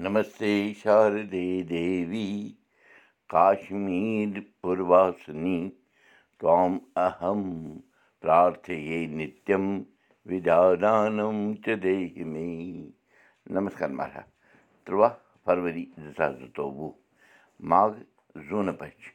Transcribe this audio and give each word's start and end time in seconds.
नमस्ते 0.00 0.74
शारदे 0.74 1.62
देवी। 1.62 2.58
काश्मीरपूर्वासिनी 3.30 5.72
त्वाम् 6.40 6.78
अहं 6.96 7.78
प्रार्थये 8.22 9.06
नित्यं 9.06 9.84
विदादानं 10.26 11.54
च 11.54 11.68
देहि 11.68 12.24
मे। 12.24 12.90
नमस्कार 13.50 13.90
महाराज। 13.90 14.24
त्रुवा 14.86 15.08
फरवरी 15.46 15.88
हजार 15.98 16.52
तोबू 16.56 16.94
माघ 17.62 17.92
जून 18.36 18.72
पच 18.72 19.12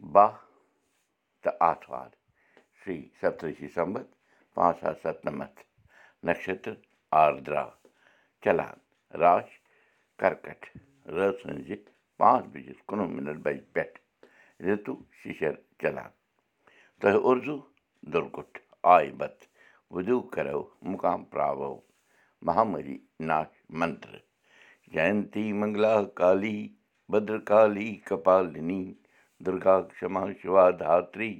बाह 0.00 0.36
त 1.44 1.58
आठवार 1.62 2.10
श्री 2.84 3.10
सप्तषि 3.20 3.68
संबत 3.68 4.10
पाँच 4.56 4.76
सात 4.76 5.00
सत 5.06 5.20
नक्षत्र 6.24 6.76
आर्द्रा। 7.12 7.72
चलान 8.44 8.80
راش 9.22 9.48
کَرکَٹ 10.20 10.60
رٲژ 11.16 11.34
سٕنٛزِ 11.42 11.68
پانٛژھ 12.18 12.48
بَجس 12.52 12.78
کُنوُہ 12.88 13.08
مِنٹ 13.14 13.38
بَجہِ 13.44 13.62
پٮ۪ٹھ 13.74 13.96
رِتُو 14.64 14.94
شِشر 15.20 15.54
چلان 15.80 16.10
تۄہہِ 17.00 17.18
اُردو 17.26 17.56
دُرکُٹ 18.12 18.52
آے 18.94 19.08
بتہٕ 19.18 19.48
وُدو 19.94 20.18
کَرو 20.34 20.62
مُقام 20.90 21.20
پراوو۔ 21.30 21.74
مہامری 22.46 22.96
ناش 23.28 23.50
منتر 23.78 24.14
جینتی 24.92 25.44
منگلا 25.60 25.94
کالی 26.18 26.58
بدرکالی 27.10 27.90
کپالنی 28.08 28.82
دُرگا 29.44 29.76
کما 29.98 30.24
شِوا 30.40 30.64
دھتری 30.80 31.34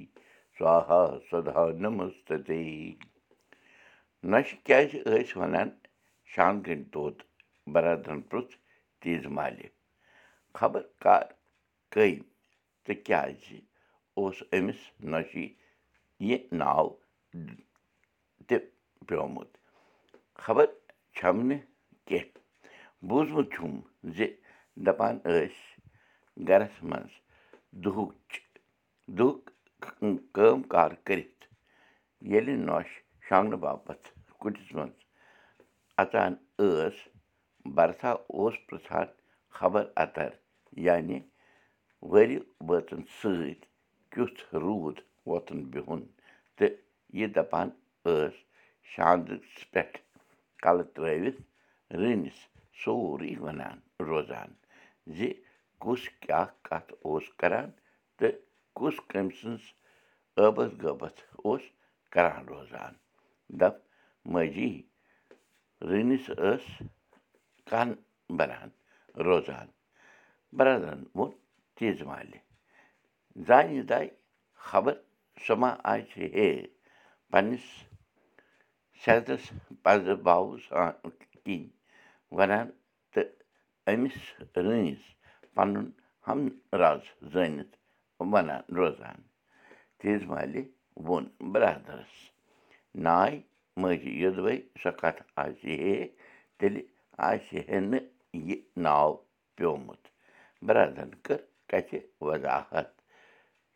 سوہا 0.57 1.03
سدا 1.29 1.63
نمستے 1.83 2.55
نۄشہِ 4.31 4.55
کیٛازِ 4.65 4.91
ٲسۍ 5.05 5.37
وَنان 5.39 5.69
شانگٔنۍ 6.33 6.83
طوط 6.93 7.17
بَرادرَن 7.73 8.21
پرُٛژھ 8.29 8.53
تیٖژ 8.99 9.23
مالہِ 9.35 9.67
خبر 10.57 10.81
کر 11.03 11.23
کٔمۍ 11.93 12.15
تہٕ 12.83 13.03
کیٛازِ 13.05 13.43
اوس 14.17 14.37
أمِس 14.55 14.81
نۄشہِ 15.11 15.45
یہِ 16.27 16.37
ناو 16.59 16.87
تہِ 18.47 18.55
پیومُت 19.07 19.51
خبر 20.43 20.65
چھَم 21.15 21.37
نہٕ 21.47 21.65
کیٚنٛہہ 22.07 22.39
بوٗزمُت 23.07 23.47
چھُم 23.53 23.73
زِ 24.15 24.17
دَپان 24.85 25.15
ٲسۍ 25.23 25.57
گَرَس 26.47 26.75
منٛز 26.89 27.13
دُہُچ 27.83 28.29
دُہ 29.17 29.27
کٲم 30.35 30.61
کار 30.73 30.91
کٔرِتھ 31.05 31.41
ییٚلہِ 32.31 32.55
نۄش 32.67 32.89
شۄنٛگنہٕ 33.25 33.61
باپَتھ 33.63 34.05
کُٹھِس 34.39 34.69
منٛز 34.77 34.97
اَژان 36.01 36.33
ٲس 36.59 36.97
بَرسا 37.73 38.11
اوس 38.37 38.55
پِرٛژھان 38.67 39.07
خبر 39.57 39.83
اَتر 40.03 40.29
یعنی 40.87 41.17
ؤرِ 42.11 42.29
وٲژَن 42.67 43.01
سۭتۍ 43.17 43.53
کیُتھ 44.11 44.41
روٗد 44.63 44.97
وۄتھُن 45.29 45.59
بِہُن 45.71 46.01
تہٕ 46.57 46.73
یہِ 47.17 47.27
دَپان 47.35 47.67
ٲس 48.05 48.35
شاندَس 48.91 49.45
پٮ۪ٹھ 49.71 49.97
کَلہٕ 50.63 50.87
ترٛٲوِتھ 50.93 51.39
رٔنِس 51.99 52.37
سورُے 52.81 53.33
وَنان 53.43 53.77
روزان 54.07 54.49
زِ 55.15 55.17
کُس 55.81 56.01
کیٛاہ 56.21 56.47
کَتھ 56.67 56.91
اوس 57.05 57.25
کَران 57.39 57.69
تہٕ 58.17 58.33
کُس 58.77 58.95
کٔمۍ 59.09 59.33
سٕنٛز 59.39 59.63
ٲبَس 60.37 60.71
غٲبَتھ 60.83 61.21
اوس 61.43 61.63
کَران 62.13 62.41
روزان 62.51 62.93
دَپ 63.59 63.75
ماجی 64.33 64.71
رٔنِس 65.89 66.25
ٲس 66.41 66.65
کَن 67.69 67.89
بَران 68.37 68.69
روزان 69.25 69.67
بَرادرَن 70.57 71.01
ووٚن 71.17 71.31
تیٖژ 71.75 71.99
مالہِ 72.09 72.39
زانہِ 73.47 73.81
دَے 73.89 74.05
خبر 74.67 74.95
سۄ 75.45 75.53
ما 75.61 75.69
آسہِ 75.91 76.23
ہے 76.35 76.49
پنٛنِس 77.31 77.65
صحتَس 79.03 79.43
پَزٕ 79.83 80.15
باوٕ 80.25 80.57
سان 80.67 80.91
کِنۍ 81.45 81.61
وَنان 82.37 82.67
تہٕ 83.13 83.27
أمِس 83.91 84.17
رٲنِس 84.65 85.03
پَنُن 85.55 85.87
ہم 86.27 86.39
راز 86.81 87.03
زٲنِتھ 87.33 87.75
وَنان 88.31 88.61
روزان 88.77 89.17
تیٖژ 89.99 90.21
مالہِ 90.31 90.61
ووٚن 91.05 91.25
بَرادَرَس 91.51 92.13
ناے 93.05 93.33
ماجہِ 93.81 94.11
یوٚدوَے 94.21 94.55
سۄ 94.81 94.91
کَتھ 94.99 95.21
آسہِ 95.43 95.73
ہے 95.83 95.97
تیٚلہِ 96.57 96.81
آسہِ 97.29 97.59
ہے 97.67 97.79
نہٕ 97.89 98.03
یہِ 98.47 98.57
ناو 98.83 99.11
پیومُت 99.55 100.03
بَرادَرَن 100.65 101.11
کٔر 101.25 101.41
کَتھِ 101.69 101.91
وَضاحت 102.25 102.89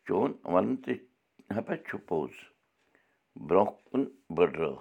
چون 0.05 0.31
وَنُن 0.51 0.75
تہِ 0.83 0.94
ہَپا 1.55 1.75
چھُ 1.88 1.97
پوٚز 2.07 2.33
برٛونٛہہ 3.47 3.77
کُن 3.88 4.03
بٔڈرٲو 4.35 4.75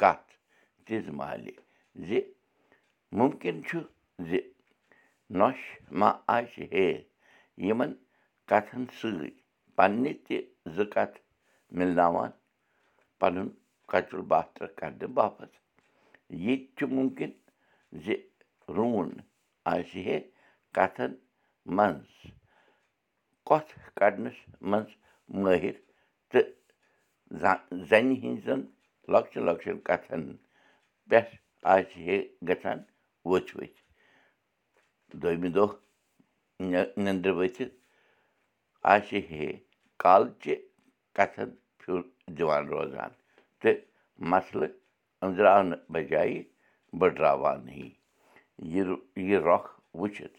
کَتھ 0.00 0.30
تِژ 0.84 1.04
مالہِ 1.18 1.54
زِ 2.06 2.10
مُمکِن 3.18 3.56
چھُ 3.68 3.78
زِ 4.28 4.30
نۄش 5.38 5.60
ما 5.98 6.10
آسہِ 6.36 6.64
ہے 6.72 6.88
یِمَن 7.66 7.92
کَتھَن 8.48 8.84
سۭتۍ 8.98 9.30
پنٛنہِ 9.76 10.12
تہِ 10.24 10.36
زٕ 10.74 10.86
کَتھٕ 10.94 11.22
مِلناوان 11.76 12.30
پَنُن 13.20 13.48
کَچُل 13.90 14.20
باتھر 14.30 14.66
کَرنہٕ 14.78 15.12
باپَتھ 15.16 15.56
یہِ 16.42 16.54
تہِ 16.58 16.66
چھُ 16.76 16.84
مُمکِن 16.94 17.32
زِ 18.02 18.06
روٗن 18.76 19.10
آسہِ 19.72 20.00
ہے 20.06 20.18
کَتھَن 20.76 21.12
منٛز 21.76 22.10
کۄتھ 23.48 23.72
کَڑنَس 23.98 24.38
منٛز 24.70 24.90
مٲہِر 25.42 25.76
تہٕ 26.30 26.48
زَنہِ 27.88 28.14
ہِنٛزَن 28.22 28.60
لۄکچَن 29.12 29.42
لۄکچَن 29.48 29.76
کَتھَن 29.88 30.22
پٮ۪ٹھ 31.08 31.32
آسہِ 31.74 32.00
ہے 32.06 32.18
گژھان 32.48 32.78
ؤژھۍ 33.30 33.54
ؤتھۍ 33.58 33.82
دوٚیمہِ 35.20 35.50
دۄہ 35.56 35.68
نِندرِ 37.04 37.32
ؤتھِتھ 37.38 37.74
آسہِ 38.92 39.18
ہے 39.30 39.46
کالچہِ 40.02 40.54
کَتھَن 41.16 41.50
پھیُر 41.78 42.00
دِوان 42.36 42.62
روزان 42.72 43.10
تہٕ 43.60 43.76
مَسلہٕ 44.30 44.72
أنٛزراونہٕ 45.24 45.80
بَجایے 45.92 46.42
بٔڈراوانٕے 46.98 47.88
یہِ 48.72 48.82
یہِ 49.28 49.36
رۄکھ 49.46 49.68
وٕچھِتھ 50.00 50.38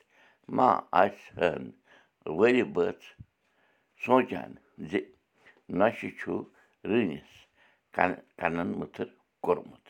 ما 0.56 0.70
آسہِ 1.02 1.24
ہَن 1.38 1.64
ؤرِ 2.38 2.56
بٲژ 2.76 3.00
سونٛچان 4.04 4.52
زِ 4.90 4.92
نۄشہِ 5.80 6.10
چھُ 6.20 6.32
رٔنِس 6.90 7.32
کَن 7.96 8.12
کَنَن 8.40 8.70
مٔتھٕر 8.80 9.08
کوٚرمُت۔ 9.44 9.86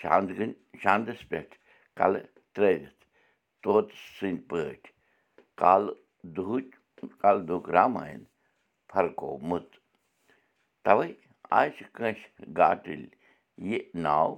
شانٛد 0.00 0.28
گٔنۍ 0.36 0.52
شانٛدَس 0.82 1.20
پٮ۪ٹھ 1.28 1.54
کَلہٕ 1.98 2.24
ترٛٲوِتھ 2.54 3.00
طوطہٕ 3.62 3.96
سٕنٛدۍ 4.16 4.46
پٲٹھۍ 4.48 4.92
کالہٕ 5.60 5.96
دُہٕچ 6.36 6.68
کالہٕ 7.22 7.46
دُہُک 7.48 7.64
راماین 7.76 8.20
فرقومُت 8.90 9.68
تَوَے 10.84 11.12
آسہِ 11.58 11.84
کٲنٛسہِ 11.94 12.28
گاٹٕلۍ 12.58 13.08
یہِ 13.68 13.80
ناو 14.04 14.30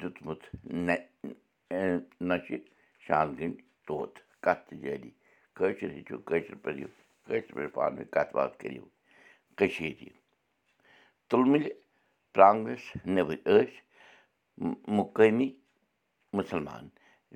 دیُتمُت 0.00 0.42
نۄشہِ 2.28 2.56
شانٛد 3.04 3.30
گٔنۍ 3.38 3.56
طوط 3.86 4.12
کَتھ 4.44 4.68
جٲری۔ 4.82 5.10
کٲشِر 5.56 5.90
ہیٚچھِو 5.96 6.16
کٲشِر 6.28 6.54
پٔرِو 6.62 6.88
کٲشِر 7.26 7.52
پٲٹھۍ 7.54 7.72
پانہٕ 7.74 7.96
ؤنۍ 7.98 8.08
کَتھ 8.14 8.32
باتھ 8.36 8.54
کٔرِو۔ 8.60 8.84
کٔشیٖرِ 9.58 10.08
تُلمُلہِ 11.28 11.70
پرٛانٛگنَس 12.34 12.84
نیٚبٕرۍ 13.14 13.40
ٲسۍ 13.46 13.76
مُقٲمی 14.96 15.48
مُسلمان 16.38 16.84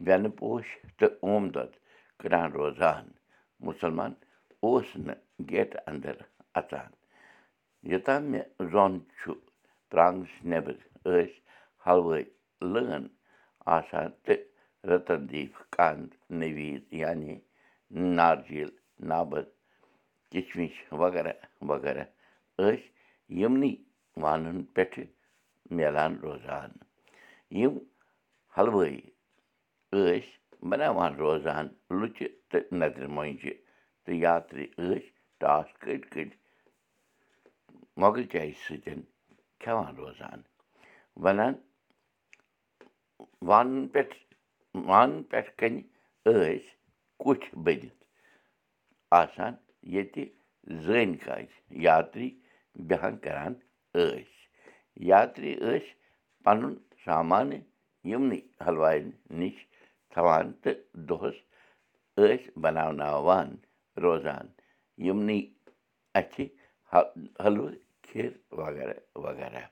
وٮ۪نہٕ 0.04 0.32
پوش 0.38 0.64
تہٕ 0.98 1.12
اوم 1.24 1.44
دۄد 1.54 1.72
کٕنان 2.20 2.48
روزان۔ 2.56 3.04
مُسلمان 3.66 4.12
اوس 4.64 4.88
نہٕ 5.06 5.20
گیٹہٕ 5.50 5.82
اَندَر 5.90 6.16
اَژان 6.60 6.90
یوٚتام 7.90 8.22
مےٚ 8.30 8.48
زوٚن 8.72 8.92
چھُ 9.18 9.32
پرٛانٛگنَس 9.90 10.34
نیٚبٕرۍ 10.50 10.78
ٲسۍ 11.04 11.32
حلوٲے 11.86 12.22
لٲن 12.72 13.04
آسان 13.76 14.08
تہٕ 14.24 14.40
رَتَن 14.90 15.20
دیٖپ 15.30 15.54
کَنٛد 15.76 16.10
نٔویٖد 16.38 16.82
یعنی 17.02 17.34
نارجیٖل 18.18 18.70
نابَد 19.10 19.46
کِشمِش 20.30 20.74
وغیرہ 21.00 21.32
وغیرہ 21.70 22.04
ٲسۍ 22.58 22.82
یِمنٕے 23.40 23.72
وانَن 24.22 24.58
پٮ۪ٹھٕ 24.74 25.06
میلان 25.76 26.12
روزان 26.22 26.70
یِم 27.60 27.74
حلوٲیی 28.56 29.00
ٲسۍ 29.92 30.28
بَناوان 30.68 31.12
روزان 31.22 31.66
لُچہِ 31.98 32.26
تہٕ 32.50 32.64
نَدرِ 32.80 33.06
مۄنٛجہِ 33.16 33.54
تہٕ 34.04 34.16
یاترٛی 34.24 34.66
ٲسۍ 34.78 35.06
ٹاس 35.40 35.66
کٔڑۍ 35.80 36.04
کٔڑۍ 36.12 36.32
مۄغل 38.00 38.24
چایہِ 38.32 38.52
سۭتۍ 38.64 38.94
کھٮ۪وان 39.60 39.92
روزان 40.00 40.40
وَنان 41.22 41.54
وانَن 43.48 43.86
پٮ۪ٹھ 43.92 44.14
وانَن 44.88 45.22
پٮ۪ٹھ 45.30 45.50
کَنہِ 45.58 45.82
ٲسۍ 46.24 46.64
کُٹھۍ 47.22 47.50
بٔرِتھ 47.64 48.00
آسان 49.20 49.52
ییٚتہِ 49.94 50.24
زٲنۍ 50.84 51.16
کاجہِ 51.24 51.54
یاترٛی 51.86 52.30
بیٚہان 52.88 53.14
کَران 53.24 53.52
ٲسۍ 53.94 54.32
یاترٛی 55.10 55.52
ٲسۍ 55.62 55.90
پَنُن 56.44 56.74
سامانہٕ 57.04 57.62
یِمنٕے 58.10 58.40
حلوایَن 58.66 59.10
نِش 59.38 59.56
تھاوان 60.10 60.46
تہٕ 60.62 60.78
دۄہَس 61.08 61.36
ٲسۍ 62.16 62.50
بَناوناوان 62.62 63.48
روزان 64.02 64.46
یِمنٕے 65.06 65.40
اَتھِ 66.18 66.36
حلوٕ 67.44 67.70
وغیرہ 68.58 68.92
وغیرہ 69.24 69.62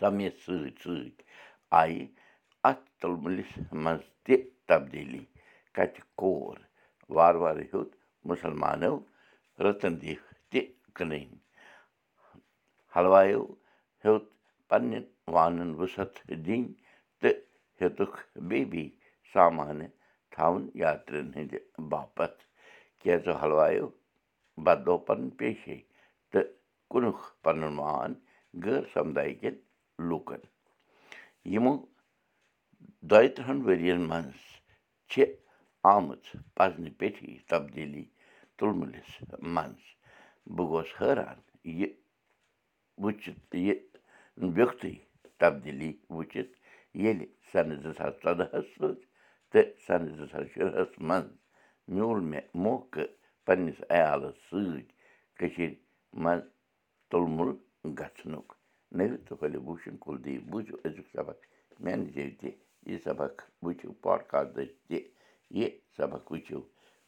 سَمِتھ 0.00 0.38
سۭتۍ 0.44 0.70
سۭتۍ 0.82 1.22
آیہِ 1.80 2.06
اَتھ 2.68 2.84
تُلمُلِس 3.00 3.52
منٛز 3.72 4.04
تہِ 4.24 4.36
تبدیٖلی 4.68 5.24
کَتہِ 5.74 6.00
کور 6.20 6.56
وارٕ 7.16 7.38
وارٕ 7.42 7.62
ہیوٚت 7.70 7.90
مُسلمانو 8.30 8.94
رٕتَن 9.64 9.94
دیٖپ 10.02 10.24
تہِ 10.50 10.60
کٕنٕنۍ 10.96 11.38
حلوایو 12.96 13.42
ہیوٚت 14.04 14.26
پنٛنٮ۪ن 14.68 15.04
وانَن 15.34 15.70
وُسَت 15.80 16.14
دِنۍ 16.46 16.64
تہٕ 17.20 17.36
ہیوٚتُکھ 17.80 18.18
بیٚیہِ 18.48 18.70
بیٚیہِ 18.72 18.90
سامانہٕ 19.32 19.94
تھاوُن 20.32 20.64
یاترٛیَن 20.82 21.28
ہٕنٛدِ 21.34 21.54
باپَتھ 21.90 22.40
کینٛژھو 23.00 23.34
حلوایو 23.42 23.86
بَدلو 24.64 24.96
پَنُن 25.06 25.30
پیشے 25.38 25.76
تہٕ 26.30 26.48
کُنُکھ 26.90 27.22
پَنُن 27.42 27.76
وان 27.82 28.12
غٲر 28.62 28.82
سَمداے 28.94 29.32
کٮ۪ن 29.40 29.54
لوٗکَن 30.08 30.42
یِمو 31.52 31.74
دۄیہِ 33.10 33.28
تٕرٛہَن 33.34 33.58
ؤرِیَن 33.66 34.00
منٛز 34.10 34.38
چھِ 35.10 35.22
آمٕژ 35.94 36.24
پَزنہِ 36.56 36.90
پیٚٹھی 36.98 37.30
تبدیٖلی 37.50 38.04
تُلمُلِس 38.56 39.10
منٛز 39.54 39.82
بہٕ 40.54 40.68
گوس 40.70 40.90
حٲران 40.98 41.38
یہِ 41.78 41.88
وٕچھِتھ 43.02 43.54
یہِ 43.66 43.74
ویوٚکھتٕے 44.54 44.92
تبدیٖلی 45.40 45.92
وٕچھِتھ 46.16 46.52
ییٚلہِ 47.02 47.26
سَنہٕ 47.50 47.78
زٕ 47.82 47.92
ساس 47.98 48.14
ژۄدہَس 48.22 48.66
سۭتۍ 48.76 49.04
تہٕ 49.50 49.68
سَنہٕ 49.86 50.14
زٕ 50.18 50.26
ساس 50.32 50.46
شُرہَس 50.54 50.92
منٛز 51.08 51.30
میوٗل 51.92 52.20
مےٚ 52.30 52.48
موقعہٕ 52.64 53.12
پنٛنِس 53.46 53.78
عیالَس 53.94 54.36
سۭتۍ 54.48 54.84
کٔشیٖرِ 55.38 55.74
منٛز 56.22 56.44
تُلمُل 57.10 57.50
گژھنُک 57.98 58.48
نٔوِد 58.96 59.20
تہٕ 59.26 59.36
پھٔلِو 59.38 59.60
بوٗشن 59.66 59.94
کُلدیپ 60.04 60.42
بوٗزِو 60.50 60.74
أزیُک 60.84 61.06
سبق 61.16 61.38
جایہِ 62.14 62.32
تہِ 62.40 62.50
یہِ 62.88 62.98
سبق 63.06 63.34
وٕچھِو 63.64 63.90
پاڈکاسٹٕچ 64.04 64.70
تہِ 64.88 64.98
یہِ 65.58 65.68
سبق 65.96 66.22
وٕچھِو 66.32 66.60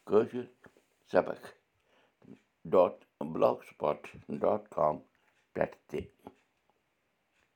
کٲشُر 0.09 0.45
سبق 1.13 1.43
dot 2.73 2.95
block 3.33 3.59
spot 3.69 4.01
dot 4.43 4.63
com 4.77 4.97
پٮ۪ٹھ 5.55 5.77
تہِ 5.89 6.01